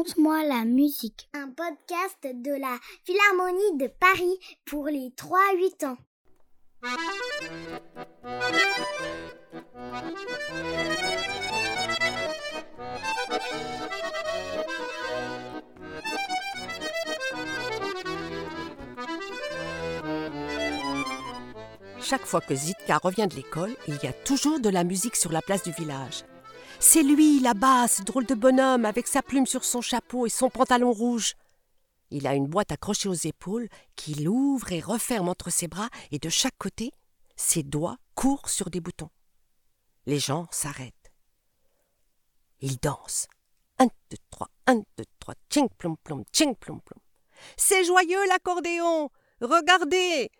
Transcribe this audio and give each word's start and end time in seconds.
Raconte-moi 0.00 0.44
la 0.44 0.64
musique. 0.64 1.28
Un 1.34 1.48
podcast 1.48 2.16
de 2.22 2.52
la 2.52 2.78
Philharmonie 3.04 3.76
de 3.76 3.86
Paris 3.86 4.38
pour 4.64 4.86
les 4.86 5.10
3-8 5.10 5.84
ans. 5.84 5.98
Chaque 22.00 22.24
fois 22.24 22.40
que 22.40 22.54
Zitka 22.54 22.96
revient 22.96 23.28
de 23.28 23.36
l'école, 23.36 23.76
il 23.86 23.98
y 24.02 24.06
a 24.06 24.14
toujours 24.14 24.60
de 24.60 24.70
la 24.70 24.84
musique 24.84 25.16
sur 25.16 25.30
la 25.30 25.42
place 25.42 25.62
du 25.62 25.72
village. 25.72 26.24
C'est 26.82 27.02
lui, 27.02 27.40
là-bas, 27.40 27.88
ce 27.88 28.02
drôle 28.02 28.24
de 28.24 28.34
bonhomme, 28.34 28.86
avec 28.86 29.06
sa 29.06 29.20
plume 29.20 29.44
sur 29.44 29.64
son 29.64 29.82
chapeau 29.82 30.24
et 30.24 30.30
son 30.30 30.48
pantalon 30.48 30.92
rouge. 30.92 31.34
Il 32.10 32.26
a 32.26 32.34
une 32.34 32.46
boîte 32.46 32.72
accrochée 32.72 33.10
aux 33.10 33.12
épaules 33.12 33.68
qu'il 33.96 34.26
ouvre 34.30 34.72
et 34.72 34.80
referme 34.80 35.28
entre 35.28 35.50
ses 35.50 35.68
bras, 35.68 35.90
et 36.10 36.18
de 36.18 36.30
chaque 36.30 36.56
côté, 36.56 36.92
ses 37.36 37.62
doigts 37.62 37.98
courent 38.14 38.48
sur 38.48 38.70
des 38.70 38.80
boutons. 38.80 39.10
Les 40.06 40.18
gens 40.18 40.48
s'arrêtent. 40.50 41.12
Il 42.60 42.78
danse. 42.78 43.28
Un, 43.78 43.88
deux, 44.10 44.16
trois, 44.30 44.48
un, 44.66 44.76
deux, 44.96 45.04
trois, 45.18 45.34
tching 45.50 45.68
plom 45.76 45.98
plom, 46.02 46.24
tching 46.32 46.56
plom 46.56 46.80
plom. 46.80 46.98
C'est 47.58 47.84
joyeux 47.84 48.26
l'accordéon. 48.26 49.10
Regardez. 49.42 50.30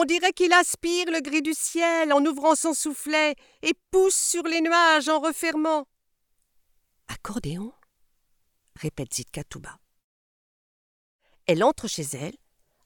On 0.00 0.04
dirait 0.04 0.32
qu'il 0.32 0.52
aspire 0.52 1.06
le 1.10 1.20
gris 1.20 1.42
du 1.42 1.54
ciel 1.54 2.12
en 2.12 2.24
ouvrant 2.24 2.54
son 2.54 2.72
soufflet 2.72 3.34
et 3.62 3.74
pousse 3.90 4.14
sur 4.14 4.44
les 4.44 4.60
nuages 4.60 5.08
en 5.08 5.18
refermant. 5.18 5.88
Accordéon 7.08 7.72
répète 8.76 9.12
Zitka 9.12 9.42
tout 9.42 9.58
bas. 9.58 9.80
Elle 11.46 11.64
entre 11.64 11.88
chez 11.88 12.04
elle, 12.12 12.36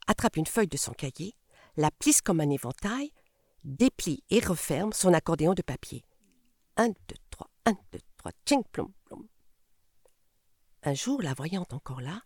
attrape 0.06 0.38
une 0.38 0.46
feuille 0.46 0.68
de 0.68 0.78
son 0.78 0.92
cahier, 0.92 1.34
la 1.76 1.90
plisse 1.90 2.22
comme 2.22 2.40
un 2.40 2.48
éventail, 2.48 3.12
déplie 3.62 4.24
et 4.30 4.40
referme 4.40 4.94
son 4.94 5.12
accordéon 5.12 5.52
de 5.52 5.60
papier. 5.60 6.06
Un, 6.78 6.88
deux, 6.88 7.20
trois, 7.28 7.50
un, 7.66 7.74
deux, 7.92 8.00
trois, 8.16 8.32
tching 8.46 8.64
plom 8.72 8.90
plom. 9.04 9.28
Un 10.82 10.94
jour, 10.94 11.20
la 11.20 11.34
voyant 11.34 11.66
encore 11.72 12.00
là, 12.00 12.22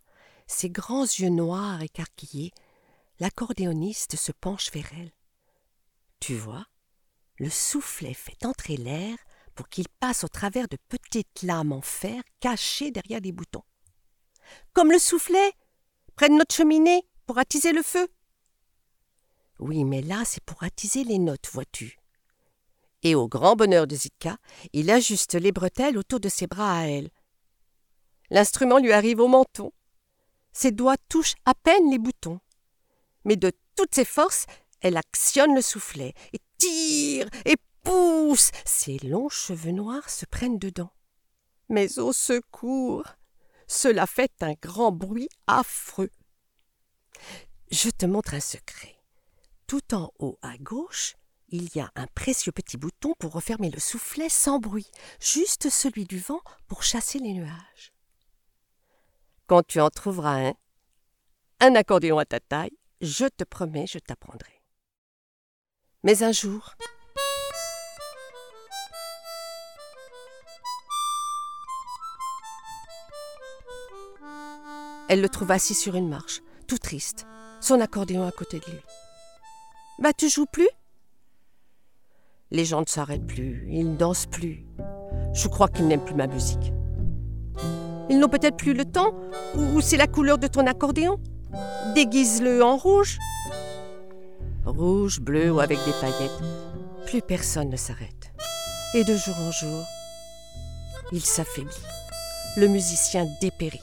ses 0.46 0.70
grands 0.70 1.02
yeux 1.02 1.30
noirs 1.30 1.82
écarquillés 1.82 2.52
l'accordéoniste 3.18 4.16
se 4.16 4.32
penche 4.32 4.70
vers 4.72 4.90
elle. 4.92 5.12
Tu 6.20 6.34
vois, 6.34 6.66
le 7.38 7.50
soufflet 7.50 8.14
fait 8.14 8.44
entrer 8.44 8.76
l'air 8.76 9.16
pour 9.54 9.68
qu'il 9.68 9.88
passe 10.00 10.24
au 10.24 10.28
travers 10.28 10.68
de 10.68 10.76
petites 10.88 11.42
lames 11.42 11.72
en 11.72 11.80
fer 11.80 12.22
cachées 12.40 12.90
derrière 12.90 13.20
des 13.20 13.32
boutons. 13.32 13.64
Comme 14.72 14.92
le 14.92 14.98
soufflet 14.98 15.52
près 16.14 16.28
de 16.28 16.34
notre 16.34 16.54
cheminée 16.54 17.02
pour 17.26 17.38
attiser 17.38 17.72
le 17.72 17.82
feu. 17.82 18.08
Oui, 19.58 19.84
mais 19.84 20.02
là, 20.02 20.22
c'est 20.24 20.44
pour 20.44 20.62
attiser 20.62 21.04
les 21.04 21.18
notes, 21.18 21.48
vois-tu. 21.52 21.98
Et 23.02 23.14
au 23.14 23.28
grand 23.28 23.56
bonheur 23.56 23.86
de 23.86 23.96
Zitka, 23.96 24.36
il 24.72 24.90
ajuste 24.90 25.34
les 25.34 25.52
bretelles 25.52 25.98
autour 25.98 26.20
de 26.20 26.28
ses 26.28 26.46
bras 26.46 26.80
à 26.80 26.84
elle. 26.84 27.10
L'instrument 28.30 28.78
lui 28.78 28.92
arrive 28.92 29.20
au 29.20 29.28
menton. 29.28 29.72
Ses 30.52 30.72
doigts 30.72 30.96
touchent 31.08 31.36
à 31.44 31.54
peine 31.54 31.90
les 31.90 31.98
boutons 31.98 32.40
mais 33.26 33.36
de 33.36 33.52
toutes 33.74 33.94
ses 33.94 34.06
forces, 34.06 34.46
elle 34.80 34.96
actionne 34.96 35.54
le 35.54 35.60
soufflet 35.60 36.14
et 36.32 36.40
tire 36.56 37.28
et 37.44 37.56
pousse. 37.82 38.50
Ses 38.64 38.98
longs 38.98 39.28
cheveux 39.28 39.72
noirs 39.72 40.08
se 40.08 40.24
prennent 40.24 40.58
dedans. 40.58 40.92
Mais 41.68 41.98
au 41.98 42.12
secours, 42.12 43.04
cela 43.66 44.06
fait 44.06 44.32
un 44.40 44.54
grand 44.54 44.92
bruit 44.92 45.28
affreux. 45.46 46.10
Je 47.70 47.90
te 47.90 48.06
montre 48.06 48.34
un 48.34 48.40
secret. 48.40 48.96
Tout 49.66 49.92
en 49.92 50.12
haut 50.20 50.38
à 50.42 50.56
gauche, 50.58 51.16
il 51.48 51.68
y 51.74 51.80
a 51.80 51.90
un 51.96 52.06
précieux 52.06 52.52
petit 52.52 52.76
bouton 52.76 53.14
pour 53.18 53.32
refermer 53.32 53.70
le 53.70 53.80
soufflet 53.80 54.28
sans 54.28 54.60
bruit, 54.60 54.90
juste 55.20 55.68
celui 55.68 56.04
du 56.04 56.18
vent 56.20 56.40
pour 56.68 56.84
chasser 56.84 57.18
les 57.18 57.32
nuages. 57.32 57.92
Quand 59.48 59.66
tu 59.66 59.80
en 59.80 59.90
trouveras 59.90 60.48
un, 60.48 60.54
un 61.60 61.74
accordéon 61.74 62.18
à 62.18 62.24
ta 62.24 62.38
taille, 62.38 62.76
je 63.00 63.26
te 63.26 63.44
promets, 63.44 63.86
je 63.86 63.98
t'apprendrai. 63.98 64.62
Mais 66.02 66.22
un 66.22 66.32
jour, 66.32 66.74
elle 75.08 75.20
le 75.20 75.28
trouve 75.28 75.50
assis 75.50 75.74
sur 75.74 75.94
une 75.94 76.08
marche, 76.08 76.42
tout 76.66 76.78
triste, 76.78 77.26
son 77.60 77.80
accordéon 77.80 78.26
à 78.26 78.32
côté 78.32 78.60
de 78.60 78.66
lui. 78.66 78.80
Bah, 79.98 80.12
tu 80.12 80.28
joues 80.28 80.46
plus? 80.46 80.68
Les 82.50 82.64
gens 82.64 82.80
ne 82.80 82.86
s'arrêtent 82.86 83.26
plus, 83.26 83.66
ils 83.68 83.92
ne 83.92 83.96
dansent 83.96 84.26
plus. 84.26 84.64
Je 85.34 85.48
crois 85.48 85.68
qu'ils 85.68 85.88
n'aiment 85.88 86.04
plus 86.04 86.14
ma 86.14 86.26
musique. 86.26 86.72
Ils 88.08 88.18
n'ont 88.18 88.28
peut-être 88.28 88.56
plus 88.56 88.74
le 88.74 88.84
temps, 88.84 89.12
ou 89.54 89.80
c'est 89.80 89.96
la 89.96 90.06
couleur 90.06 90.38
de 90.38 90.46
ton 90.46 90.66
accordéon? 90.66 91.20
Déguise-le 91.94 92.62
en 92.62 92.76
rouge. 92.76 93.18
Rouge, 94.64 95.20
bleu 95.20 95.50
ou 95.52 95.60
avec 95.60 95.78
des 95.84 95.92
paillettes. 96.00 96.42
Plus 97.06 97.22
personne 97.22 97.70
ne 97.70 97.76
s'arrête. 97.76 98.32
Et 98.94 99.04
de 99.04 99.16
jour 99.16 99.36
en 99.38 99.50
jour, 99.50 99.84
il 101.12 101.22
s'affaiblit. 101.24 101.74
Le 102.56 102.66
musicien 102.66 103.26
dépérit. 103.40 103.80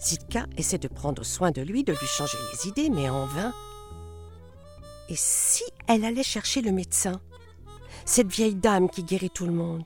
Zitka 0.00 0.46
essaie 0.56 0.78
de 0.78 0.88
prendre 0.88 1.24
soin 1.24 1.50
de 1.50 1.62
lui, 1.62 1.84
de 1.84 1.92
lui 1.92 2.06
changer 2.06 2.38
les 2.52 2.68
idées, 2.68 2.90
mais 2.90 3.08
en 3.08 3.26
vain. 3.26 3.52
Et 5.08 5.16
si 5.16 5.64
elle 5.86 6.04
allait 6.04 6.22
chercher 6.22 6.62
le 6.62 6.72
médecin? 6.72 7.20
Cette 8.04 8.28
vieille 8.28 8.54
dame 8.54 8.88
qui 8.88 9.02
guérit 9.02 9.30
tout 9.30 9.46
le 9.46 9.52
monde. 9.52 9.84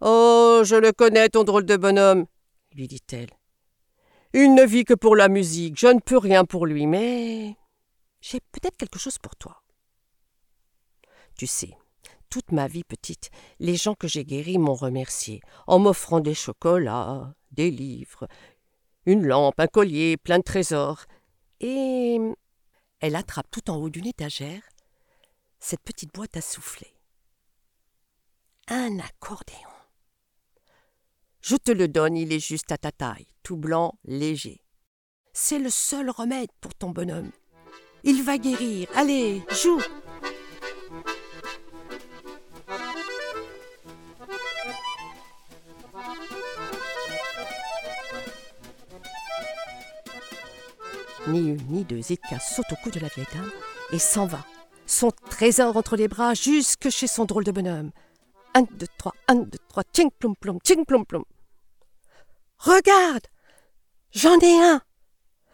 Oh, 0.00 0.62
je 0.64 0.74
le 0.74 0.92
connais, 0.92 1.28
ton 1.28 1.44
drôle 1.44 1.64
de 1.64 1.76
bonhomme, 1.76 2.26
lui 2.74 2.88
dit-elle. 2.88 3.30
Il 4.34 4.54
ne 4.54 4.64
vit 4.64 4.84
que 4.84 4.94
pour 4.94 5.14
la 5.14 5.28
musique, 5.28 5.78
je 5.78 5.88
ne 5.88 6.00
peux 6.00 6.18
rien 6.18 6.44
pour 6.44 6.66
lui, 6.66 6.86
mais 6.86 7.56
j'ai 8.20 8.40
peut-être 8.40 8.76
quelque 8.76 8.98
chose 8.98 9.18
pour 9.18 9.36
toi. 9.36 9.62
Tu 11.36 11.46
sais, 11.46 11.76
toute 12.30 12.50
ma 12.52 12.66
vie 12.66 12.84
petite, 12.84 13.30
les 13.58 13.76
gens 13.76 13.94
que 13.94 14.08
j'ai 14.08 14.24
guéris 14.24 14.58
m'ont 14.58 14.74
remercié, 14.74 15.40
en 15.66 15.78
m'offrant 15.78 16.20
des 16.20 16.34
chocolats, 16.34 17.34
des 17.50 17.70
livres, 17.70 18.26
une 19.04 19.26
lampe, 19.26 19.60
un 19.60 19.66
collier, 19.66 20.16
plein 20.16 20.38
de 20.38 20.44
trésors. 20.44 21.04
Et 21.60 22.18
elle 23.00 23.16
attrape 23.16 23.50
tout 23.50 23.70
en 23.70 23.76
haut 23.76 23.90
d'une 23.90 24.06
étagère 24.06 24.62
cette 25.58 25.82
petite 25.82 26.12
boîte 26.12 26.36
à 26.36 26.40
souffler. 26.40 26.94
Un 28.68 28.98
accordéon. 28.98 29.71
Je 31.42 31.56
te 31.56 31.72
le 31.72 31.88
donne, 31.88 32.16
il 32.16 32.32
est 32.32 32.38
juste 32.38 32.70
à 32.70 32.78
ta 32.78 32.92
taille, 32.92 33.26
tout 33.42 33.56
blanc, 33.56 33.98
léger. 34.04 34.62
C'est 35.32 35.58
le 35.58 35.70
seul 35.70 36.08
remède 36.08 36.50
pour 36.60 36.72
ton 36.72 36.90
bonhomme. 36.90 37.32
Il 38.04 38.22
va 38.22 38.38
guérir. 38.38 38.88
Allez, 38.94 39.42
joue. 39.50 39.80
Ni 51.26 51.40
une 51.40 51.66
ni 51.68 51.84
deux, 51.84 52.00
Zitka 52.00 52.38
saute 52.38 52.66
au 52.70 52.76
cou 52.84 52.90
de 52.90 53.00
la 53.00 53.08
vieille 53.08 53.26
dame 53.34 53.50
et 53.90 53.98
s'en 53.98 54.26
va, 54.26 54.44
son 54.86 55.10
trésor 55.10 55.76
entre 55.76 55.96
les 55.96 56.06
bras 56.06 56.34
jusque 56.34 56.88
chez 56.88 57.08
son 57.08 57.24
drôle 57.24 57.44
de 57.44 57.50
bonhomme. 57.50 57.90
Un, 58.54 58.62
deux, 58.62 58.86
trois, 58.96 59.14
un, 59.26 59.36
deux, 59.36 59.58
trois, 59.68 59.82
tching 59.92 60.10
plom 60.20 60.36
plom, 60.36 60.58
tching 60.60 60.84
plom 60.84 61.04
plom. 61.04 61.24
Regarde 62.62 63.26
J'en 64.12 64.38
ai 64.38 64.62
un 64.62 64.80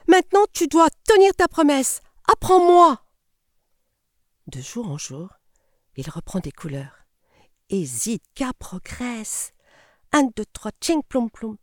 Maintenant 0.08 0.44
tu 0.52 0.66
dois 0.66 0.90
tenir 1.04 1.34
ta 1.34 1.48
promesse 1.48 2.02
Apprends-moi 2.30 3.02
De 4.46 4.60
jour 4.60 4.90
en 4.90 4.98
jour, 4.98 5.30
il 5.96 6.10
reprend 6.10 6.40
des 6.40 6.52
couleurs. 6.52 7.06
Et 7.70 7.86
Zitka 7.86 8.52
progresse. 8.58 9.52
Un, 10.12 10.24
deux, 10.36 10.44
trois, 10.52 10.70
tching 10.82 11.02
plom 11.02 11.30
plom. 11.30 11.56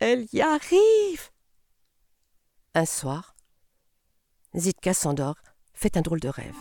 Elle 0.00 0.26
y 0.34 0.42
arrive 0.42 1.30
Un 2.74 2.84
soir, 2.84 3.34
Zitka 4.54 4.92
s'endort, 4.92 5.36
fait 5.72 5.96
un 5.96 6.02
drôle 6.02 6.20
de 6.20 6.28
rêve. 6.28 6.56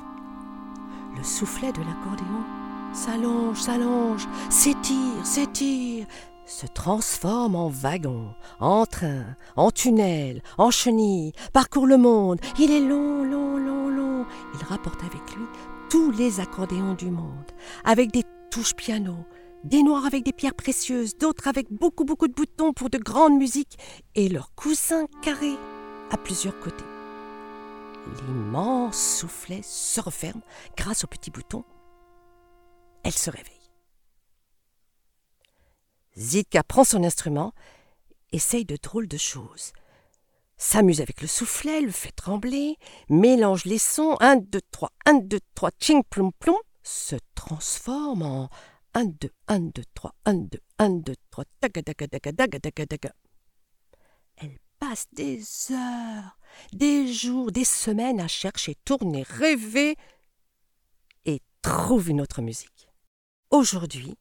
Le 1.18 1.24
soufflet 1.25 1.74
de 1.74 1.81
l'accordéon 1.81 2.45
s'allonge, 2.94 3.62
s'allonge, 3.62 4.27
s'étire, 4.50 5.25
s'étire, 5.25 6.07
se 6.47 6.65
transforme 6.65 7.55
en 7.55 7.67
wagon, 7.67 8.33
en 8.59 8.85
train, 8.85 9.35
en 9.55 9.69
tunnel, 9.69 10.41
en 10.57 10.71
chenille, 10.71 11.33
parcourt 11.53 11.85
le 11.85 11.97
monde. 11.97 12.39
Il 12.57 12.71
est 12.71 12.79
long, 12.79 13.23
long, 13.23 13.57
long, 13.57 13.89
long. 13.89 14.25
Il 14.55 14.65
rapporte 14.65 15.01
avec 15.03 15.35
lui 15.35 15.45
tous 15.89 16.11
les 16.11 16.39
accordéons 16.39 16.94
du 16.94 17.11
monde, 17.11 17.51
avec 17.83 18.11
des 18.11 18.23
touches 18.49 18.75
piano, 18.75 19.15
des 19.63 19.83
noirs 19.83 20.05
avec 20.05 20.23
des 20.23 20.33
pierres 20.33 20.55
précieuses, 20.55 21.17
d'autres 21.17 21.47
avec 21.47 21.67
beaucoup 21.71 22.05
beaucoup 22.05 22.27
de 22.27 22.33
boutons 22.33 22.73
pour 22.73 22.89
de 22.89 22.97
grandes 22.97 23.38
musiques, 23.38 23.77
et 24.15 24.29
leur 24.29 24.53
cousin 24.55 25.05
carré 25.21 25.53
à 26.11 26.17
plusieurs 26.17 26.59
côtés. 26.59 26.85
L'immense 28.25 28.97
soufflet 28.97 29.61
se 29.63 29.99
referme 29.99 30.41
grâce 30.77 31.03
aux 31.03 31.07
petits 31.07 31.31
boutons. 31.31 31.65
Elle 33.03 33.11
se 33.11 33.29
réveille. 33.29 33.56
Zitka 36.18 36.64
prend 36.64 36.84
son 36.84 37.04
instrument, 37.04 37.54
essaye 38.31 38.66
de 38.66 38.78
drôles 38.81 39.08
de 39.08 39.18
choses. 39.18 39.72
S'amuse 40.58 41.02
avec 41.02 41.22
le 41.22 41.28
soufflet, 41.28 41.81
le 41.81 41.92
fait 41.92 42.12
trembler, 42.12 42.78
mélange 43.10 43.66
les 43.66 43.78
sons, 43.78 44.18
un, 44.19 44.38
deux, 44.38 44.62
trois, 44.72 44.92
un, 45.06 45.14
deux, 45.14 45.40
trois, 45.54 45.69
ching, 45.80 46.02
plom, 46.10 46.31
plom, 46.40 46.58
se 46.81 47.16
transforme 47.36 48.24
en 48.24 48.50
un, 48.96 49.06
deux, 49.06 49.31
un, 49.48 49.60
deux, 49.60 49.84
trois, 49.94 50.16
un, 50.25 50.34
deux, 50.34 50.62
un, 50.80 50.90
deux, 50.90 51.16
trois, 51.30 51.46
taga, 51.62 51.84
taga, 51.84 52.08
taga, 52.08 52.34
taga, 52.34 52.60
taga, 52.60 52.86
taga. 52.88 53.14
Elle 54.38 54.58
passe 54.80 55.06
des 55.12 55.44
heures, 55.69 56.40
des 56.74 57.14
jours, 57.14 57.52
des 57.52 57.66
semaines 57.66 58.19
à 58.19 58.28
chercher, 58.28 58.75
tourner, 58.84 59.22
rêver 59.22 59.96
et 61.25 61.42
trouve 61.62 62.10
une 62.10 62.22
autre 62.22 62.42
musique. 62.42 62.90
Aujourd'hui, 63.52 64.18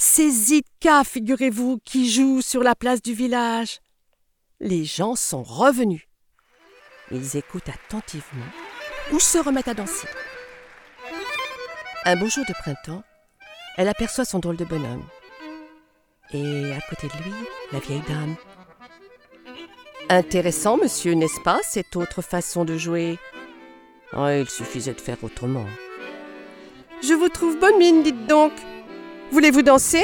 c'est 0.00 0.30
Zitka, 0.30 1.04
figurez-vous, 1.04 1.78
qui 1.84 2.10
joue 2.10 2.40
sur 2.40 2.62
la 2.62 2.74
place 2.74 3.02
du 3.02 3.12
village. 3.12 3.80
Les 4.58 4.86
gens 4.86 5.14
sont 5.14 5.42
revenus. 5.42 6.08
Ils 7.10 7.36
écoutent 7.36 7.68
attentivement 7.68 8.46
ou 9.12 9.20
se 9.20 9.36
remettent 9.36 9.68
à 9.68 9.74
danser. 9.74 10.08
Un 12.06 12.16
beau 12.16 12.28
jour 12.28 12.46
de 12.48 12.54
printemps, 12.54 13.02
elle 13.76 13.88
aperçoit 13.88 14.24
son 14.24 14.38
drôle 14.38 14.56
de 14.56 14.64
bonhomme. 14.64 15.04
Et 16.32 16.72
à 16.72 16.80
côté 16.88 17.08
de 17.08 17.22
lui, 17.22 17.34
la 17.70 17.80
vieille 17.80 18.02
dame. 18.08 18.36
Intéressant, 20.08 20.78
monsieur, 20.78 21.12
n'est-ce 21.12 21.40
pas, 21.42 21.60
cette 21.62 21.94
autre 21.94 22.22
façon 22.22 22.64
de 22.64 22.78
jouer? 22.78 23.18
Oh, 24.14 24.28
Il 24.28 24.48
suffisait 24.48 24.94
de 24.94 25.00
faire 25.00 25.22
autrement. 25.22 25.66
Je 27.02 27.12
vous 27.12 27.28
trouve 27.28 27.58
bonne 27.58 27.76
mine, 27.76 28.02
dites 28.02 28.26
donc. 28.26 28.52
Voulez-vous 29.32 29.62
danser? 29.62 30.02